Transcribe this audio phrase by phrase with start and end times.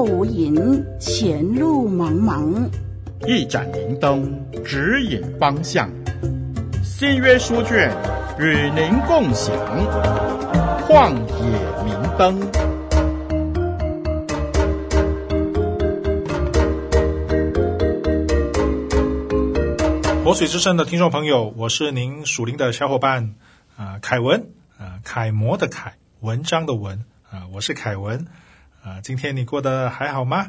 [0.00, 2.66] 后无影，前路茫茫。
[3.26, 4.34] 一盏明灯
[4.64, 5.90] 指引方向，
[6.82, 7.94] 新约书卷
[8.38, 9.54] 与您共享。
[10.88, 12.40] 旷野明灯。
[20.24, 23.34] 活水之声的听众朋友，我是您属灵的小伙伴
[23.76, 24.46] 啊，凯文
[24.78, 28.24] 啊，楷模的楷，文章的文啊，我是凯文
[28.82, 29.00] 啊。
[29.02, 30.48] 今天你过得还好吗？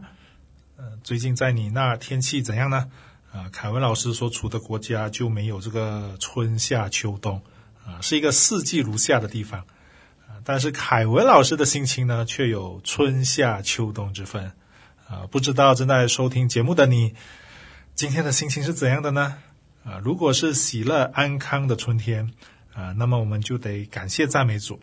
[0.77, 2.89] 呃，最近在你那天气怎样呢？
[3.31, 7.41] 啊，凯文老师所处的国家就没有这个春夏秋冬
[7.85, 9.61] 啊，是一个四季如夏的地方
[10.27, 10.35] 啊。
[10.43, 14.51] 但是凯文老师的心情呢，却有春夏秋冬之分
[15.07, 15.27] 啊。
[15.31, 17.15] 不知道正在收听节目的你，
[17.95, 19.37] 今天的心情是怎样的呢？
[19.85, 22.33] 啊，如果是喜乐安康的春天
[22.73, 24.79] 啊，那么我们就得感谢赞美主。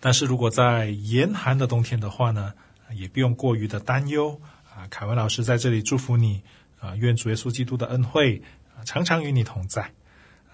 [0.00, 2.54] 但是如果在严寒的冬天的话呢，
[2.94, 4.40] 也不用过于的担忧
[4.74, 4.88] 啊。
[4.88, 6.42] 凯文老师在这里祝福你
[6.80, 8.42] 啊，愿主耶稣基督的恩惠
[8.86, 9.92] 常常与你同在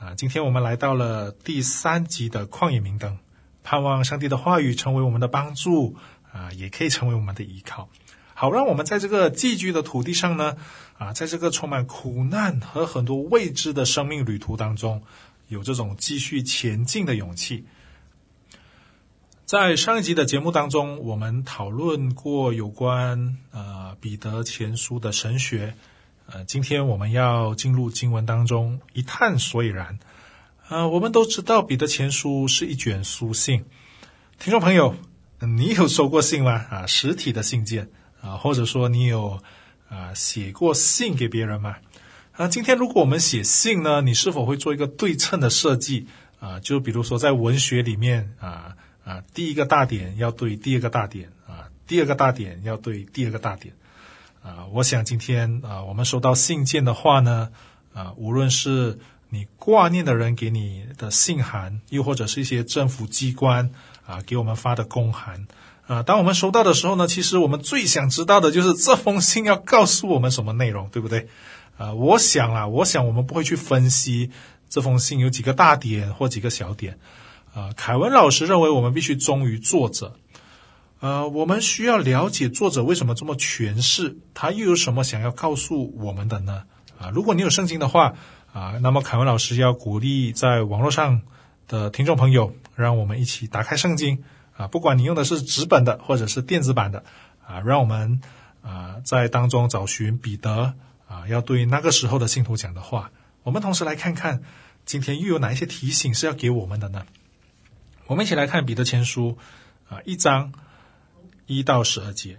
[0.00, 0.14] 啊。
[0.16, 3.18] 今天我们来到了第三集的旷野明灯，
[3.62, 5.96] 盼望上帝的话语成为我们的帮助
[6.32, 7.88] 啊，也可以成为我们的依靠。
[8.34, 10.56] 好，让我们在这个寄居的土地上呢，
[10.98, 15.02] 啊，在这个充满苦难和很多未知的生命旅途当中，
[15.46, 17.64] 有这种继续前进的勇气。
[19.46, 25.76] 在上一集的节目当中，我们讨论过有关呃彼得前书的神学，
[26.26, 30.00] 呃，今天我们要进入经文当中一探所以然。
[30.68, 33.64] 呃，我们都知道彼得前书是一卷书信，
[34.40, 34.96] 听众朋友，
[35.38, 36.50] 你有收过信吗？
[36.68, 37.88] 啊，实体的信件。
[38.20, 39.38] 啊，或者说你有
[39.88, 41.76] 啊写过信给别人吗？
[42.32, 46.08] 啊，今天如果我们写信呢，你是否会做一个对称的设计
[46.40, 46.58] 啊？
[46.58, 53.72] 就比如说在文学里面啊啊，第一个大点要对第二个大点啊，第二个大点要对第二个大点
[54.42, 54.66] 啊。
[54.72, 57.50] 我想今天啊，我们收到信件的话呢，
[57.94, 63.70] 啊，无论是你挂念的人给你的信函，又或者是一些政府机关
[64.04, 65.46] 啊给我们发的公函。
[65.86, 71.28] 啊，当我们收到的时候呢，其实我们最想知道的就是这封信要告诉我们什么内容，对不对？
[71.78, 74.32] 啊，我想啊，我想我们不会去分析
[74.68, 76.98] 这封信有几个大点或几个小点。
[77.56, 80.18] 啊，凯文老师认为我们必须忠于作者。
[81.00, 86.64] 呃，我们需要了解作者为什么这么诠释，他又有什么想要告诉我们的呢？
[86.98, 88.12] 啊，如果你有圣经的话，
[88.52, 91.22] 啊，那么凯文老师要鼓励在网络上
[91.66, 94.22] 的听众朋友，让我们一起打开圣经。
[94.58, 97.04] 啊，不管你用的是纸本的或者是电子版的，
[97.46, 98.20] 啊，让我们
[98.60, 100.74] 啊在当中找寻彼得
[101.08, 103.10] 啊要对那个时候的信徒讲的话。
[103.44, 104.42] 我们同时来看看
[104.84, 107.06] 今天又有哪一些提醒是要给我们的呢？
[108.06, 109.36] 我们一起来看彼得前书
[109.88, 110.52] 啊一章
[111.46, 112.38] 一到十二节。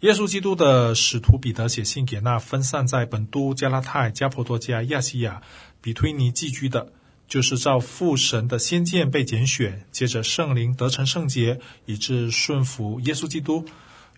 [0.00, 5.42] 耶稣基督的使徒彼得写信给那分散在本都、加拉太、加婆多家、亚细亚、
[5.80, 6.92] 比推尼寄居的。
[7.26, 13.66] 就是照父神的先见被拣选，借着圣灵得成圣洁，以致顺服耶稣基督，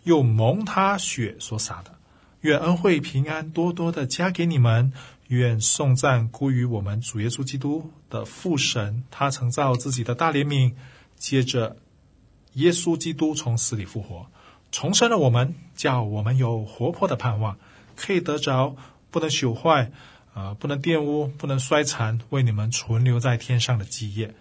[0.03, 1.95] 又蒙他血所洒的。
[2.43, 4.93] 愿恩惠平安多多的加给你们。
[5.29, 10.75] 愿颂赞归于我们主耶稣基督的父神，他曾造自己的大怜悯，
[11.17, 11.77] 接着
[12.55, 14.27] 耶稣基督从死里复活，
[14.71, 17.57] 重生了我们，叫我们有活泼的盼望，
[17.97, 18.77] 可以得着
[19.11, 19.91] 不能朽坏。
[20.35, 24.37] 啊，不能玷污，不能衰残，为你们存留在天上的基业。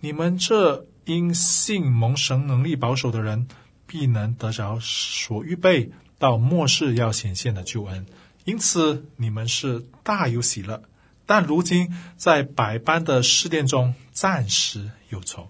[0.00, 3.46] 你们这因信蒙神能力保守的人，
[3.86, 8.06] 必能得着所预备到末世要显现的救恩。
[8.44, 10.82] 因此，你们是大有喜乐。
[11.26, 15.48] 但如今在百般的试炼中，暂时有愁，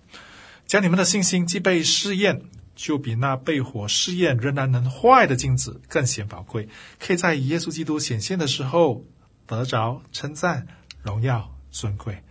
[0.66, 2.42] 将你们的信心既被试验，
[2.74, 6.68] 就比那被火试验仍然能坏的镜子更显宝贵，
[6.98, 9.04] 可以在耶稣基督显现的时候。
[9.46, 10.68] 得着称赞、
[11.02, 12.22] 荣耀、尊贵。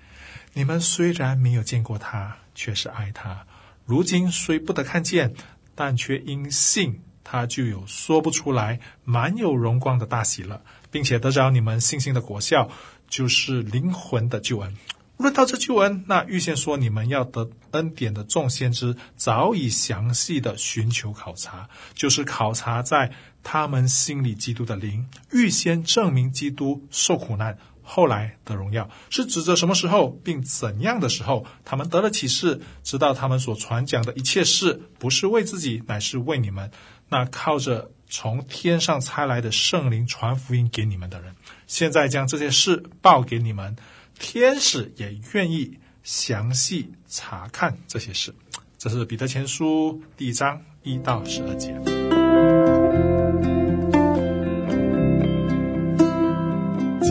[0.54, 3.46] 你们虽然没有见过他，却是爱他；
[3.86, 5.34] 如今虽不得看见，
[5.76, 12.72] 但却因信他就有说不出来、满有荣光的大喜了，并且得着你们信心的果效，
[13.08, 14.76] 就是灵魂的救恩。
[15.18, 23.12] 论到这救恩，那预先说你们要得恩典的众先知，早已详细的寻求考察，就是考察在。
[23.42, 27.58] 他们心里基督的灵，预先证明基督受苦难，
[27.92, 36.70] 后来的荣耀，是指着什么时候，并怎样的时候，他们得了启示，知道他们所传讲的一切事，不是为自己，乃是为你们。
[37.10, 43.76] 那靠着从天上差来的圣灵传福音给你们的人，现在将这些事报给你们，
[44.20, 48.32] 天使也愿意详细查看这些事。
[48.78, 51.99] 这是彼得前书第一章一到十二节。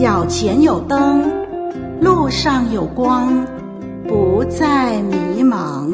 [0.01, 1.29] 脚前有灯，
[1.99, 3.45] 路上有光，
[4.07, 5.89] 不再迷茫。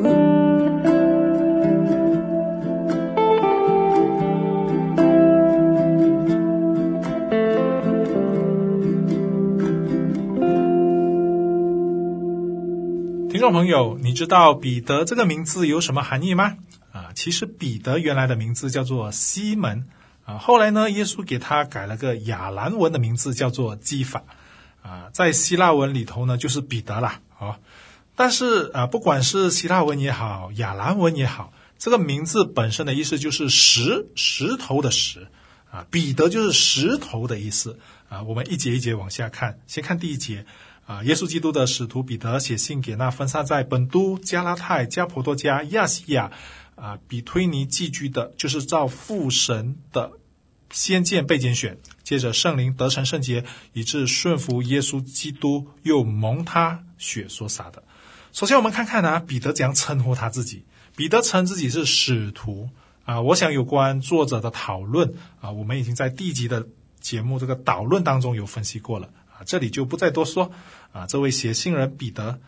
[13.28, 16.54] 听众朋友，你知道彼得这个名字有什么含义吗？
[16.92, 19.86] 啊，其实彼得原来的名字叫做西门。
[20.26, 24.24] 啊，后来呢，耶稣给他改了个亚兰文的名字，叫做基法，
[24.82, 27.22] 啊，在希腊文里头呢，就是彼得啦。
[27.38, 27.60] 啊，
[28.16, 35.28] 但是啊，不管是希腊文也好，亚兰文也好，这个名字本身的意思就是石，石头的石，
[35.70, 37.80] 啊，彼得就是石头的意思。
[38.10, 40.46] 啊，我们一节一节往下看，先看第一节。
[40.88, 46.32] 啊，耶稣基督的使徒彼得写信给那分散在本都、加拉太、加婆多加、亚细亚。
[46.76, 50.12] 啊，比推尼寄居的，就是照父神的
[50.72, 57.84] 先见被拣选，接着圣灵得成圣洁，以致顺服耶稣基督，又蒙他血所洒的。
[58.34, 60.66] 首先，我们看看啊，彼得怎样称呼他自己。
[60.96, 62.70] 彼得称自己是使徒
[63.06, 63.22] 啊。
[63.22, 66.68] 我想有关作者的讨论啊，我们已经在第一集的
[67.00, 70.52] 节目这个导论当中有分析过了啊，这里就不再多说
[70.92, 71.08] 啊。
[71.08, 72.40] 这位写信人彼得。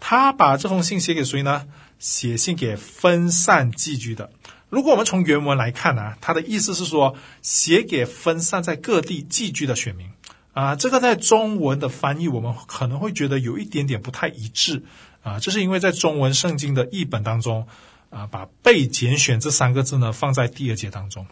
[0.00, 1.66] 他把这封信写给谁呢？
[1.98, 4.30] 写信给分散寄居的。
[4.68, 10.10] 如果我们从原文来看呢、啊，他的意思是说，写给分散在各地寄居的选民
[10.52, 10.74] 啊。
[10.74, 14.82] 这个在中文的翻译，我们可能会觉得有一点点不太一致
[15.22, 15.38] 啊。
[15.38, 17.68] 这是因为在中文圣经的译本当中
[18.10, 21.26] 啊，把“被拣选”这三个字呢放在第二节当中。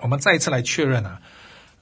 [0.00, 1.20] 我们再一次来确认啊，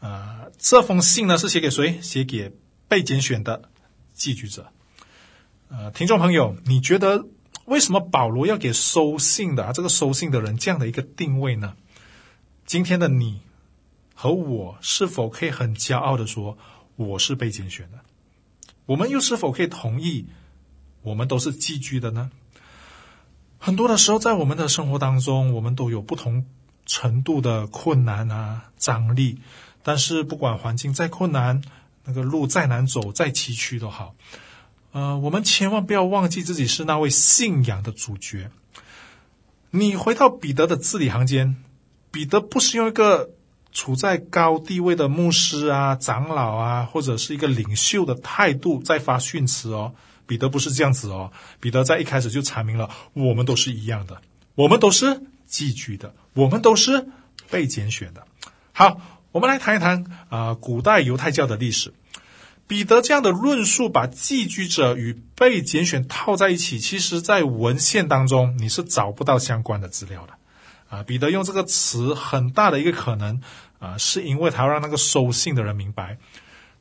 [0.01, 2.01] 啊，这封信呢是写给谁？
[2.03, 2.53] 写给
[2.89, 3.69] 被拣选的
[4.15, 4.73] 寄居者。
[5.69, 7.27] 呃，听众朋友，你觉得
[7.67, 11.77] 为什么保罗要给收信的啊，这个收信的人这样的一个定位呢？
[12.65, 13.41] 今天的你
[14.15, 16.57] 和我是否可以很骄傲地说
[16.97, 17.99] 我是被拣选的？
[18.87, 20.27] 我们又是否可以同意
[21.03, 22.31] 我们都是寄居的呢？
[23.59, 26.47] 很多的时候，在我们的生活当中，我们都有不同
[26.85, 29.41] 程度的困难啊、张力。
[29.83, 31.63] 但是不管环境再困难，
[32.05, 34.15] 那个路再难走、再崎岖都好。
[34.97, 38.51] 呃，我们千万不要忘记自己是那位信仰的主角。
[39.71, 41.57] 你回到彼得的字里行间，
[42.11, 43.29] 彼得不是用一个
[43.73, 49.93] 处在高地位的牧师啊、长老啊，或者是一个领袖的态度在发训词哦。
[50.27, 51.31] 彼得不是这样子哦。
[51.61, 54.23] 彼得在一开始就阐明了，我们都是一样的，
[54.55, 57.07] 我们都是寄居的，我们都是
[57.51, 58.27] 被拣选的。
[58.73, 58.99] 好，
[59.33, 61.93] 我们来谈一谈啊、古代犹太教的历史。
[62.67, 70.33] 彼得这样的论述，把寄居者与被拣选套在一起，其实，在文献当中你是找不到相关的资料的。
[70.89, 73.41] 啊，彼得用这个词，很大的一个可能
[73.79, 76.19] 啊，是因为他要让那个收信的人明白，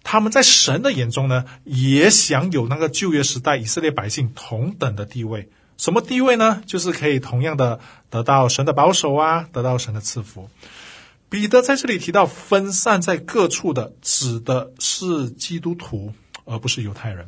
[0.03, 5.49] 他们在神的眼中呢，也享有那个旧约时代以色列百姓同等的地位。
[5.77, 6.61] 什么地位呢？
[6.65, 7.79] 就是可以同样的
[8.09, 10.49] 得到神的保守啊，得到神的赐福。
[11.35, 16.13] 彼得在这里提到分散在各处的，指的是基督徒，
[16.45, 17.27] 而不是犹太人。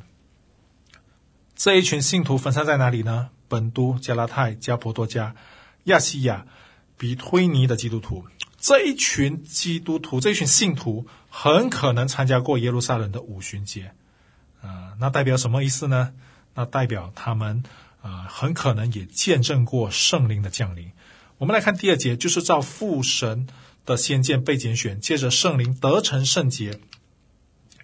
[1.58, 3.32] 这一群信徒分散在哪里呢？
[3.50, 5.36] 本都、加拉太、加婆多家、
[5.84, 6.48] 亚细亚、
[6.98, 8.24] 比推尼的基督徒。
[8.58, 13.92] 这一群基督徒，这一群信徒，很可能参加过耶路撒冷的五旬节。
[14.62, 16.14] 啊、那代表什么意思呢？
[16.56, 17.62] 那代表他们
[18.02, 20.94] 啊、很可能也见证过圣灵的降临。
[21.40, 23.48] 我们来看第二节，就是照父神。
[23.88, 26.80] 的先见被拣选，借着圣灵得成圣洁，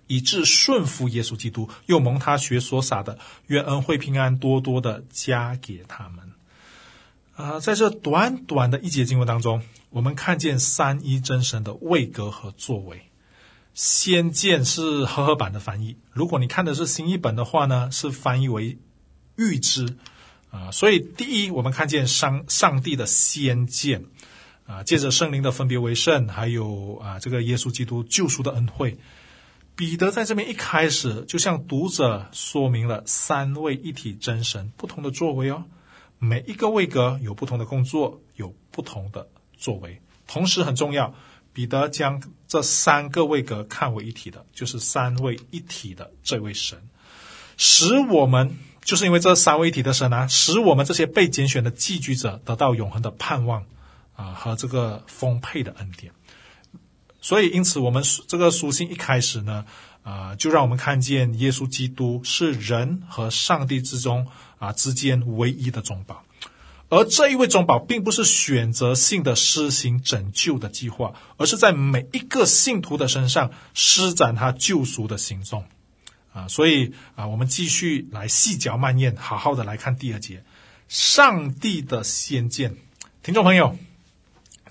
[0.05, 3.17] 以致顺服耶稣基督，又蒙他血所洒的，
[3.47, 6.31] 愿恩惠平安多多的加给他们。
[7.35, 13.01] 啊、在这短短的一节经文当中，我们看见三一真神的位格和作为。
[13.73, 18.77] 先见是和合版的翻译，如果你看的是新译本的话呢，是翻译为
[19.35, 19.95] 预知
[20.51, 24.05] 啊、所以第一，我们看见上上帝的先见。
[24.73, 28.97] 啊，借着圣灵的分别为圣，还有啊，这个耶稣基督救赎的恩惠，
[29.75, 35.63] 彼得在这边一开始就向读者说明了三位一体真神不同的作为哦。
[36.17, 40.01] 每一个位格有不同的工作，有不同的作为。
[40.25, 41.13] 同时很重要，
[41.53, 46.79] 彼得将这三个位格看为一体的，就是三位一体的这位神，
[47.57, 53.65] 使我们就是因为这三位一体的神啊，使我们这些被拣选的寄居者得到永恒的盼望。
[54.23, 56.13] 啊，和这个丰沛的恩典，
[57.19, 59.65] 所以因此我们这个书信一开始呢，
[60.03, 64.27] 啊，就让我们看见耶稣基督是人和上帝之中
[64.59, 66.23] 啊之间唯一的中保，
[66.87, 75.65] 而这一位中保并不是选择性的施行拯救的计划，而是在每一个信徒的身上施展他救赎的行动。
[76.31, 80.43] 啊，所以啊，我们继续来细嚼慢咽，好好的来看第二节，
[80.87, 82.75] 上帝的先见。
[83.21, 83.77] 听众朋友，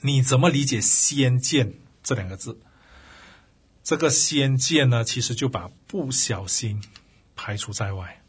[0.02, 2.60] 你怎么理解“先见”这两个字？
[3.82, 6.82] 这个“先见”呢，其实就把不小心
[7.34, 8.22] 排除在外。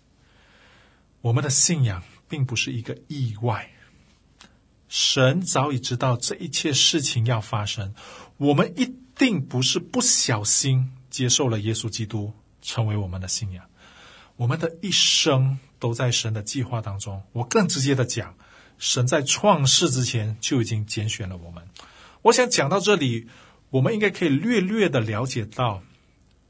[1.21, 3.71] 我们的信仰并不是一个意外，
[4.87, 7.93] 神早已知道这一切事情要发生，
[8.37, 12.33] 我们一定不是不小心接受了耶稣基督。
[12.65, 13.65] 成为我们的信仰，
[14.37, 17.21] 我们的一生都在神的计划当中。
[17.33, 18.37] 我更直接的讲，
[18.83, 21.63] 神在创世之前就已经拣选了我们。
[22.21, 23.29] 我想讲到这里，
[23.69, 25.81] 我们应该可以略略的了解到，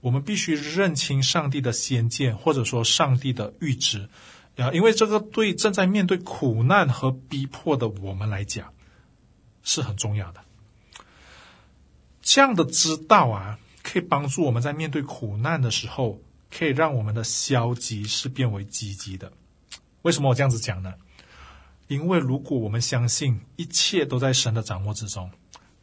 [0.01, 4.09] 我们必须认清上帝的先见，或者说上帝的预知
[4.57, 8.73] 啊，因为这个对正在面对苦难和逼迫的我们来讲
[9.61, 10.41] 是很重要的。
[12.23, 13.59] 这样的知道啊。
[13.83, 19.33] 可以帮助我们在面对苦难的时候，可以让我们的消极是变为积极的。
[20.03, 20.93] 为什么我这样子讲呢？
[21.93, 25.29] 因为如果我们相信一切都在神的掌握之中，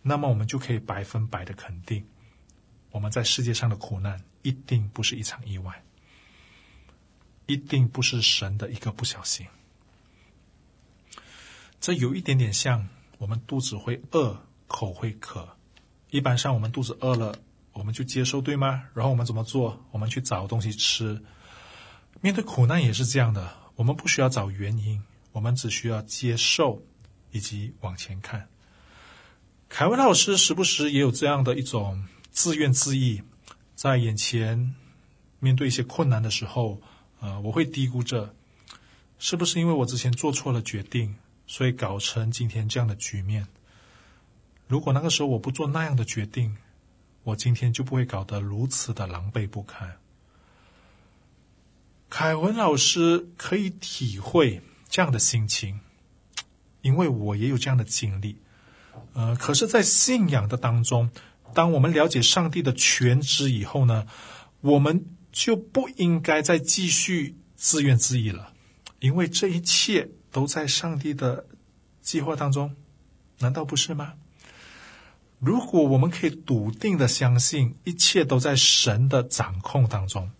[0.03, 2.05] 那么我们就可以百分百的肯定，
[2.91, 5.85] 我们在世界上的苦难一定不是一场意外，
[7.47, 9.47] 一定不是神的一个不小心。
[11.81, 12.89] 这有一点点像
[13.19, 14.37] 我们肚子会饿，
[14.67, 15.57] 口会渴。
[16.11, 17.37] 一般上我们肚子饿了。
[17.73, 18.89] 我们就接受，对吗？
[18.95, 19.81] 然后我们怎么做？
[19.93, 21.23] 我们去找东西吃。
[22.21, 25.01] 面对苦难也是这样的，我们不需要找原因，
[25.33, 26.83] 我们只需要接受
[27.31, 28.49] 以及往前看。
[29.69, 33.23] 凯文老师时不时也有这样的一种自怨自艾，
[33.77, 34.75] 在眼前
[35.39, 36.81] 面对一些困难的时候，
[37.21, 38.35] 呃，我会嘀咕着：
[39.19, 41.15] 是不是因为我之前做错了决定，
[41.47, 43.47] 所以搞成今天这样的局面？
[44.67, 46.57] 如果那个时候我不做那样的决定，
[47.23, 49.99] 我今天就不会搞得如此的狼狈不堪。
[52.09, 54.61] 凯文老师可以体会
[54.91, 55.81] 这样的心情，
[56.83, 58.37] 因为我也有这样的经历。
[59.15, 61.11] 呃，可是，在信仰的当中，
[61.55, 64.07] 当我们了解上帝的全知以后呢，
[64.61, 68.53] 我们就不应该再继续自怨自艾了，
[68.99, 71.47] 因为这一切都在上帝的
[72.03, 72.75] 计划当中，
[73.39, 74.15] 难道不是吗？
[75.39, 80.31] 如果我们可以笃定的相信一切都在神的掌控当中，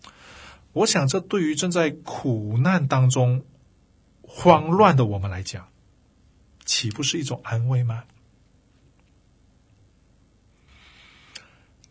[0.73, 3.43] 我想这对于正在苦难当中
[4.33, 5.67] 慌乱的我们来讲，
[6.65, 8.05] 岂不是一种安慰吗？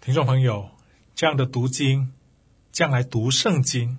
[0.00, 0.70] 听众朋友，
[1.14, 2.12] 这样的读经，
[2.72, 3.98] 将来读圣经，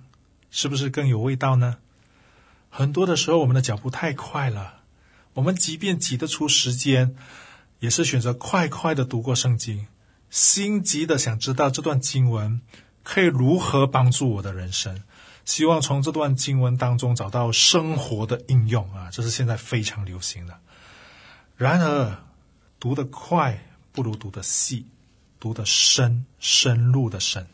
[0.50, 1.78] 是不是更有味道呢？
[2.68, 4.82] 很多的时候，我们的脚步太快了，
[5.34, 7.14] 我们即便挤得出时间。
[7.78, 9.88] 也是选择快快的读过圣经，
[10.30, 12.60] 心急的想知道这段经文
[13.02, 15.02] 可以如何帮助我的人生，
[15.44, 20.58] 希望从这段经文当中找到生活的应用啊，这是现在非常流行的。
[21.56, 22.18] 然而，
[22.78, 24.86] 读得快不如读得细，
[25.38, 27.46] 读得深，深入的深。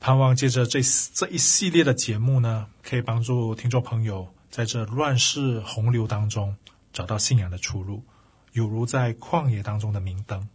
[0.00, 0.80] 盼望借着这
[1.14, 6.56] 这一系列的节目呢，可以帮助听众朋友在这乱世洪流当中
[6.92, 8.04] 找到信仰的出路。
[8.52, 10.48] 有如在旷野当中的明灯，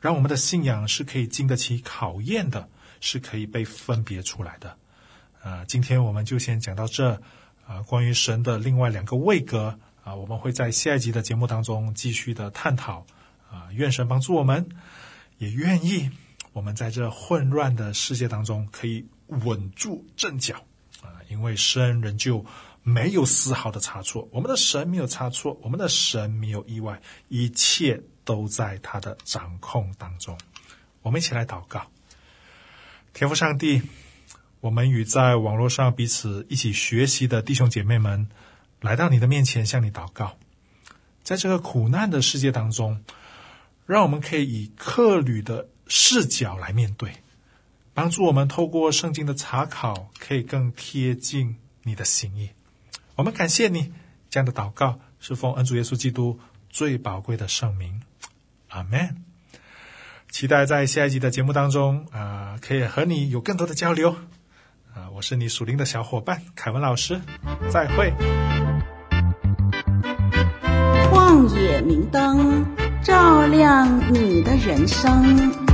[0.00, 2.68] 让我们的信仰是可以经得起考验的，
[3.00, 4.76] 是可以被分别出来的。
[5.42, 7.20] 啊、今天我们就先讲到这。
[7.66, 13.06] 啊、关于神的另外两个位格啊、我们会在下一集的节目当中继续的探讨。
[13.50, 14.68] 啊、愿神帮助我们，
[15.38, 16.10] 也愿意
[16.52, 20.56] 我们在这混乱的世界当中可以稳住阵脚。
[21.02, 22.44] 啊、因为神仍旧。
[22.82, 30.36] 没有丝毫的差错，我们的神没有差错，我们的神没有意外，一切都在他的掌控当中。
[31.02, 31.86] 我们一起来祷告，
[33.12, 33.82] 天父上帝，
[34.60, 38.28] 我们与在网络上彼此一起学习的弟兄姐妹们，
[38.80, 40.36] 来到你的面前向你祷告，
[41.22, 43.02] 在这个苦难的世界当中，
[43.86, 47.10] 让我们可以以客旅的视角来面对，
[47.94, 52.50] 帮助我们透过圣经的查考，可以更贴近你的心意。
[53.16, 53.92] 我们感谢你，
[54.28, 56.38] 这样的祷告是奉恩主耶稣基督
[56.68, 58.02] 最宝贵的圣名，
[58.68, 59.24] 阿门。
[60.30, 64.14] 期待在下一集的节目当中啊、呃，可以和你有更多的交流
[64.94, 67.20] 啊、我是你属灵的小伙伴凯文老师，
[67.68, 68.12] 再会。
[71.10, 72.64] 旷野明灯
[73.02, 75.69] 照亮你的人生。